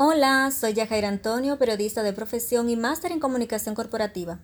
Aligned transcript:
Hola, 0.00 0.52
soy 0.52 0.74
Yajaira 0.74 1.08
Antonio, 1.08 1.58
periodista 1.58 2.04
de 2.04 2.12
profesión 2.12 2.70
y 2.70 2.76
máster 2.76 3.10
en 3.10 3.18
comunicación 3.18 3.74
corporativa. 3.74 4.38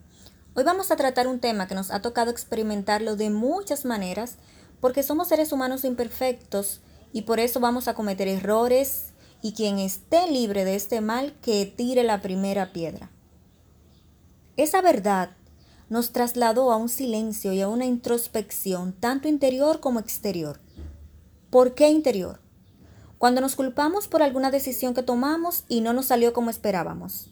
Hoy 0.57 0.65
vamos 0.65 0.91
a 0.91 0.97
tratar 0.97 1.29
un 1.29 1.39
tema 1.39 1.69
que 1.69 1.77
nos 1.77 1.93
ha 1.93 2.03
tocado 2.03 2.33
experimentarlo 2.33 3.15
de 3.15 3.31
muchas 3.31 3.85
maneras 3.85 4.39
porque 4.81 5.05
somos 5.05 5.29
seres 5.29 5.53
humanos 5.53 5.85
imperfectos 5.85 6.81
y 7.13 7.23
por 7.23 7.39
eso 7.39 7.61
vamos 7.61 7.87
a 7.87 7.95
cometer 7.95 8.27
errores 8.27 9.13
y 9.43 9.53
quien 9.53 9.79
esté 9.79 10.29
libre 10.29 10.65
de 10.65 10.75
este 10.75 11.01
mal 11.01 11.37
que 11.41 11.67
tire 11.67 12.03
la 12.03 12.21
primera 12.21 12.73
piedra. 12.73 13.13
Esa 14.57 14.83
verdad 14.83 15.37
nos 15.89 16.11
trasladó 16.11 16.73
a 16.73 16.77
un 16.79 16.89
silencio 16.89 17.53
y 17.53 17.61
a 17.61 17.69
una 17.69 17.85
introspección 17.85 18.93
tanto 18.93 19.29
interior 19.29 19.79
como 19.79 20.01
exterior. 20.01 20.59
¿Por 21.51 21.77
qué 21.77 21.91
interior? 21.91 22.44
Cuando 23.19 23.41
nos 23.41 23.57
culpamos 23.57 24.09
por 24.09 24.23
alguna 24.23 24.51
decisión 24.51 24.95
que 24.95 25.03
tomamos 25.03 25.65
y 25.69 25.81
no 25.81 25.93
nos 25.93 26.07
salió 26.07 26.33
como 26.33 26.51
esperábamos, 26.51 27.31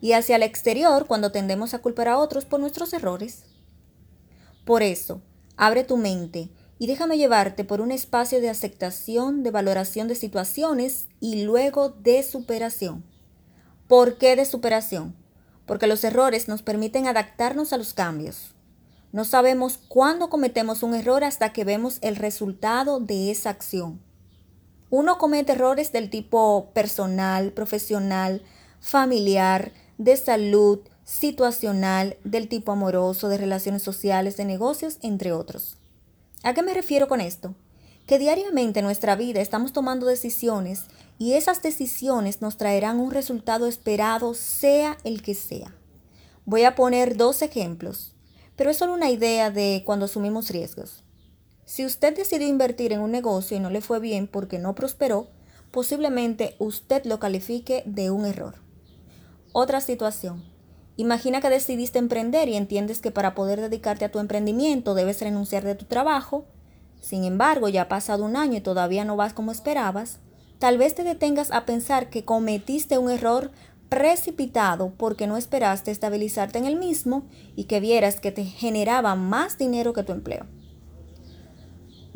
y 0.00 0.12
hacia 0.12 0.36
el 0.36 0.42
exterior 0.42 1.06
cuando 1.06 1.32
tendemos 1.32 1.74
a 1.74 1.80
culpar 1.80 2.08
a 2.08 2.18
otros 2.18 2.44
por 2.44 2.60
nuestros 2.60 2.92
errores. 2.92 3.44
Por 4.64 4.82
eso, 4.82 5.22
abre 5.56 5.84
tu 5.84 5.96
mente 5.96 6.50
y 6.78 6.86
déjame 6.86 7.16
llevarte 7.16 7.64
por 7.64 7.80
un 7.80 7.90
espacio 7.90 8.40
de 8.40 8.50
aceptación, 8.50 9.42
de 9.42 9.50
valoración 9.50 10.08
de 10.08 10.14
situaciones 10.14 11.08
y 11.20 11.44
luego 11.44 11.88
de 11.88 12.22
superación. 12.22 13.04
¿Por 13.88 14.18
qué 14.18 14.36
de 14.36 14.44
superación? 14.44 15.16
Porque 15.66 15.86
los 15.86 16.04
errores 16.04 16.48
nos 16.48 16.62
permiten 16.62 17.06
adaptarnos 17.06 17.72
a 17.72 17.78
los 17.78 17.94
cambios. 17.94 18.54
No 19.12 19.24
sabemos 19.24 19.78
cuándo 19.88 20.28
cometemos 20.28 20.82
un 20.82 20.94
error 20.94 21.24
hasta 21.24 21.52
que 21.52 21.64
vemos 21.64 21.98
el 22.02 22.16
resultado 22.16 23.00
de 23.00 23.30
esa 23.30 23.50
acción. 23.50 24.00
Uno 24.90 25.18
comete 25.18 25.52
errores 25.52 25.90
del 25.92 26.10
tipo 26.10 26.70
personal, 26.72 27.52
profesional, 27.52 28.42
familiar, 28.80 29.72
de 29.98 30.16
salud, 30.16 30.80
situacional, 31.04 32.16
del 32.24 32.48
tipo 32.48 32.72
amoroso, 32.72 33.28
de 33.28 33.38
relaciones 33.38 33.82
sociales, 33.82 34.36
de 34.36 34.44
negocios, 34.44 34.98
entre 35.02 35.32
otros. 35.32 35.78
¿A 36.42 36.54
qué 36.54 36.62
me 36.62 36.74
refiero 36.74 37.08
con 37.08 37.20
esto? 37.20 37.54
Que 38.06 38.18
diariamente 38.18 38.80
en 38.80 38.84
nuestra 38.86 39.16
vida 39.16 39.40
estamos 39.40 39.72
tomando 39.72 40.06
decisiones 40.06 40.84
y 41.18 41.32
esas 41.32 41.62
decisiones 41.62 42.40
nos 42.40 42.56
traerán 42.56 43.00
un 43.00 43.10
resultado 43.10 43.66
esperado, 43.66 44.34
sea 44.34 44.98
el 45.02 45.22
que 45.22 45.34
sea. 45.34 45.74
Voy 46.44 46.62
a 46.62 46.76
poner 46.76 47.16
dos 47.16 47.42
ejemplos, 47.42 48.14
pero 48.54 48.70
es 48.70 48.76
solo 48.76 48.94
una 48.94 49.10
idea 49.10 49.50
de 49.50 49.82
cuando 49.84 50.04
asumimos 50.04 50.50
riesgos. 50.50 51.02
Si 51.66 51.84
usted 51.84 52.16
decidió 52.16 52.46
invertir 52.46 52.92
en 52.92 53.00
un 53.00 53.10
negocio 53.10 53.56
y 53.56 53.60
no 53.60 53.70
le 53.70 53.80
fue 53.80 53.98
bien 53.98 54.28
porque 54.28 54.60
no 54.60 54.76
prosperó, 54.76 55.26
posiblemente 55.72 56.54
usted 56.60 57.04
lo 57.04 57.18
califique 57.18 57.82
de 57.86 58.12
un 58.12 58.24
error. 58.24 58.54
Otra 59.52 59.80
situación. 59.80 60.44
Imagina 60.96 61.40
que 61.40 61.50
decidiste 61.50 61.98
emprender 61.98 62.48
y 62.48 62.54
entiendes 62.54 63.00
que 63.00 63.10
para 63.10 63.34
poder 63.34 63.60
dedicarte 63.60 64.04
a 64.04 64.12
tu 64.12 64.20
emprendimiento 64.20 64.94
debes 64.94 65.20
renunciar 65.20 65.64
de 65.64 65.74
tu 65.74 65.86
trabajo. 65.86 66.44
Sin 67.00 67.24
embargo, 67.24 67.68
ya 67.68 67.82
ha 67.82 67.88
pasado 67.88 68.24
un 68.24 68.36
año 68.36 68.58
y 68.58 68.62
todavía 68.62 69.04
no 69.04 69.16
vas 69.16 69.34
como 69.34 69.50
esperabas. 69.50 70.20
Tal 70.60 70.78
vez 70.78 70.94
te 70.94 71.02
detengas 71.02 71.50
a 71.50 71.66
pensar 71.66 72.10
que 72.10 72.24
cometiste 72.24 72.96
un 72.96 73.10
error 73.10 73.50
precipitado 73.88 74.92
porque 74.96 75.26
no 75.26 75.36
esperaste 75.36 75.90
estabilizarte 75.90 76.58
en 76.58 76.64
el 76.64 76.76
mismo 76.76 77.26
y 77.56 77.64
que 77.64 77.80
vieras 77.80 78.20
que 78.20 78.30
te 78.30 78.44
generaba 78.44 79.16
más 79.16 79.58
dinero 79.58 79.92
que 79.92 80.04
tu 80.04 80.12
empleo. 80.12 80.46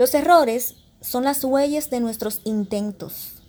Los 0.00 0.14
errores 0.14 0.76
son 1.02 1.24
las 1.24 1.44
huellas 1.44 1.90
de 1.90 2.00
nuestros 2.00 2.40
intentos. 2.44 3.42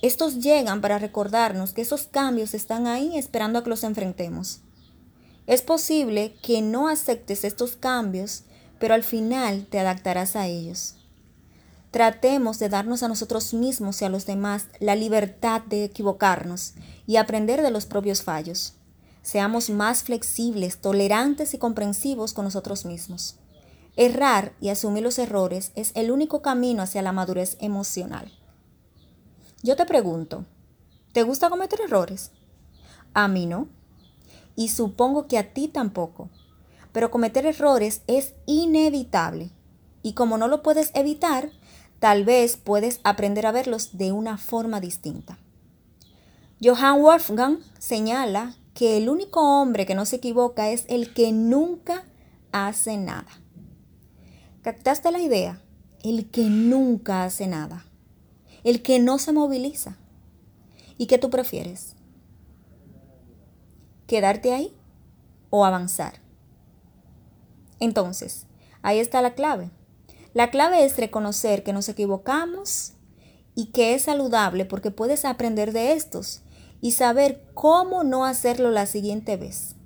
Estos 0.00 0.38
llegan 0.38 0.80
para 0.80 0.98
recordarnos 0.98 1.74
que 1.74 1.82
esos 1.82 2.04
cambios 2.04 2.54
están 2.54 2.86
ahí 2.86 3.18
esperando 3.18 3.58
a 3.58 3.62
que 3.62 3.68
los 3.68 3.84
enfrentemos. 3.84 4.60
Es 5.46 5.60
posible 5.60 6.36
que 6.42 6.62
no 6.62 6.88
aceptes 6.88 7.44
estos 7.44 7.76
cambios, 7.76 8.44
pero 8.78 8.94
al 8.94 9.02
final 9.02 9.66
te 9.66 9.78
adaptarás 9.78 10.36
a 10.36 10.46
ellos. 10.46 10.94
Tratemos 11.90 12.58
de 12.58 12.70
darnos 12.70 13.02
a 13.02 13.08
nosotros 13.08 13.52
mismos 13.52 14.00
y 14.00 14.06
a 14.06 14.08
los 14.08 14.24
demás 14.24 14.68
la 14.78 14.96
libertad 14.96 15.60
de 15.60 15.84
equivocarnos 15.84 16.72
y 17.06 17.16
aprender 17.16 17.60
de 17.60 17.72
los 17.72 17.84
propios 17.84 18.22
fallos. 18.22 18.72
Seamos 19.20 19.68
más 19.68 20.02
flexibles, 20.02 20.78
tolerantes 20.78 21.52
y 21.52 21.58
comprensivos 21.58 22.32
con 22.32 22.46
nosotros 22.46 22.86
mismos. 22.86 23.39
Errar 23.96 24.52
y 24.60 24.68
asumir 24.68 25.02
los 25.02 25.18
errores 25.18 25.72
es 25.74 25.92
el 25.94 26.10
único 26.10 26.42
camino 26.42 26.82
hacia 26.82 27.02
la 27.02 27.12
madurez 27.12 27.56
emocional. 27.60 28.32
Yo 29.62 29.76
te 29.76 29.84
pregunto, 29.84 30.46
¿te 31.12 31.22
gusta 31.22 31.50
cometer 31.50 31.80
errores? 31.80 32.30
A 33.12 33.28
mí 33.28 33.46
no. 33.46 33.68
Y 34.56 34.68
supongo 34.68 35.26
que 35.26 35.38
a 35.38 35.52
ti 35.52 35.68
tampoco. 35.68 36.30
Pero 36.92 37.10
cometer 37.10 37.46
errores 37.46 38.02
es 38.06 38.34
inevitable. 38.46 39.50
Y 40.02 40.14
como 40.14 40.38
no 40.38 40.48
lo 40.48 40.62
puedes 40.62 40.90
evitar, 40.94 41.50
tal 41.98 42.24
vez 42.24 42.56
puedes 42.56 43.00
aprender 43.04 43.46
a 43.46 43.52
verlos 43.52 43.98
de 43.98 44.12
una 44.12 44.38
forma 44.38 44.80
distinta. 44.80 45.38
Johann 46.62 47.02
Wolfgang 47.02 47.58
señala 47.78 48.54
que 48.74 48.96
el 48.96 49.08
único 49.08 49.40
hombre 49.40 49.86
que 49.86 49.94
no 49.94 50.06
se 50.06 50.16
equivoca 50.16 50.70
es 50.70 50.84
el 50.88 51.12
que 51.12 51.32
nunca 51.32 52.04
hace 52.52 52.96
nada. 52.96 53.28
¿Captaste 54.62 55.10
la 55.10 55.20
idea? 55.20 55.58
El 56.02 56.30
que 56.30 56.42
nunca 56.42 57.24
hace 57.24 57.46
nada. 57.46 57.86
El 58.62 58.82
que 58.82 58.98
no 58.98 59.18
se 59.18 59.32
moviliza. 59.32 59.96
¿Y 60.98 61.06
qué 61.06 61.16
tú 61.16 61.30
prefieres? 61.30 61.94
¿Quedarte 64.06 64.52
ahí 64.52 64.76
o 65.48 65.64
avanzar? 65.64 66.20
Entonces, 67.78 68.44
ahí 68.82 68.98
está 68.98 69.22
la 69.22 69.34
clave. 69.34 69.70
La 70.34 70.50
clave 70.50 70.84
es 70.84 70.98
reconocer 70.98 71.62
que 71.62 71.72
nos 71.72 71.88
equivocamos 71.88 72.92
y 73.54 73.66
que 73.66 73.94
es 73.94 74.02
saludable 74.02 74.66
porque 74.66 74.90
puedes 74.90 75.24
aprender 75.24 75.72
de 75.72 75.92
estos 75.94 76.42
y 76.82 76.90
saber 76.90 77.46
cómo 77.54 78.04
no 78.04 78.26
hacerlo 78.26 78.70
la 78.70 78.84
siguiente 78.84 79.38
vez. 79.38 79.76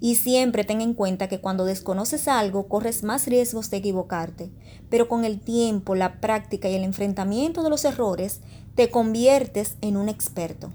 Y 0.00 0.16
siempre 0.16 0.64
ten 0.64 0.80
en 0.80 0.94
cuenta 0.94 1.28
que 1.28 1.40
cuando 1.40 1.64
desconoces 1.64 2.28
algo 2.28 2.68
corres 2.68 3.02
más 3.02 3.26
riesgos 3.26 3.70
de 3.70 3.78
equivocarte, 3.78 4.50
pero 4.90 5.08
con 5.08 5.24
el 5.24 5.40
tiempo, 5.40 5.94
la 5.94 6.20
práctica 6.20 6.68
y 6.68 6.74
el 6.74 6.84
enfrentamiento 6.84 7.62
de 7.62 7.70
los 7.70 7.84
errores 7.84 8.40
te 8.74 8.90
conviertes 8.90 9.76
en 9.80 9.96
un 9.96 10.08
experto. 10.08 10.70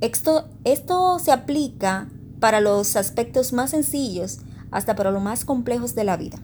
Esto, 0.00 0.48
esto 0.64 1.18
se 1.18 1.30
aplica 1.30 2.08
para 2.40 2.60
los 2.60 2.96
aspectos 2.96 3.52
más 3.52 3.70
sencillos 3.70 4.38
hasta 4.70 4.96
para 4.96 5.10
los 5.10 5.22
más 5.22 5.44
complejos 5.44 5.94
de 5.94 6.04
la 6.04 6.16
vida. 6.16 6.38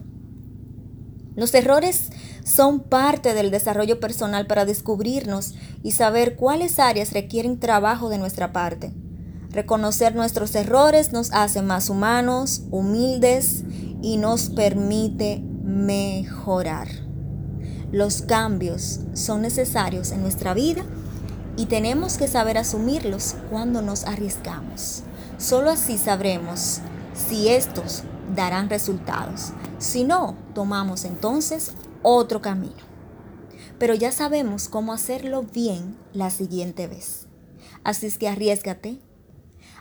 Los 1.35 1.53
errores 1.53 2.09
son 2.43 2.79
parte 2.79 3.33
del 3.33 3.51
desarrollo 3.51 3.99
personal 3.99 4.47
para 4.47 4.65
descubrirnos 4.65 5.53
y 5.83 5.91
saber 5.91 6.35
cuáles 6.35 6.79
áreas 6.79 7.13
requieren 7.13 7.59
trabajo 7.59 8.09
de 8.09 8.17
nuestra 8.17 8.51
parte. 8.51 8.91
Reconocer 9.51 10.15
nuestros 10.15 10.53
errores 10.55 11.13
nos 11.13 11.31
hace 11.31 11.61
más 11.61 11.89
humanos, 11.89 12.63
humildes 12.69 13.63
y 14.01 14.17
nos 14.17 14.49
permite 14.49 15.41
mejorar. 15.63 16.87
Los 17.91 18.21
cambios 18.21 18.99
son 19.13 19.41
necesarios 19.41 20.11
en 20.11 20.21
nuestra 20.21 20.53
vida 20.53 20.83
y 21.55 21.65
tenemos 21.67 22.17
que 22.17 22.27
saber 22.27 22.57
asumirlos 22.57 23.35
cuando 23.49 23.81
nos 23.81 24.03
arriesgamos. 24.03 25.03
Solo 25.37 25.71
así 25.71 25.97
sabremos 25.97 26.79
si 27.13 27.47
estos 27.47 28.03
darán 28.35 28.69
resultados. 28.69 29.53
Si 29.79 30.03
no, 30.03 30.35
tomamos 30.53 31.05
entonces 31.05 31.73
otro 32.03 32.41
camino. 32.41 32.85
Pero 33.79 33.93
ya 33.93 34.11
sabemos 34.11 34.67
cómo 34.69 34.91
hacerlo 34.91 35.43
bien 35.43 35.97
la 36.13 36.29
siguiente 36.31 36.87
vez. 36.87 37.27
Así 37.83 38.11
que 38.11 38.27
arriesgate, 38.27 38.99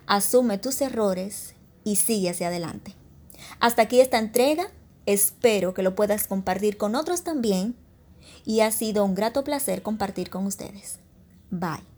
asume 0.06 0.58
tus 0.58 0.80
errores 0.80 1.54
y 1.84 1.96
sigue 1.96 2.30
hacia 2.30 2.48
adelante. 2.48 2.94
Hasta 3.60 3.82
aquí 3.82 4.00
esta 4.00 4.18
entrega. 4.18 4.68
Espero 5.06 5.74
que 5.74 5.82
lo 5.82 5.94
puedas 5.94 6.26
compartir 6.26 6.76
con 6.76 6.94
otros 6.94 7.22
también. 7.22 7.76
Y 8.44 8.60
ha 8.60 8.70
sido 8.70 9.04
un 9.04 9.14
grato 9.14 9.44
placer 9.44 9.82
compartir 9.82 10.30
con 10.30 10.46
ustedes. 10.46 10.98
Bye. 11.50 11.95